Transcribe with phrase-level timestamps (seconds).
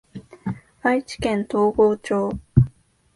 [0.81, 2.31] 愛知県東郷町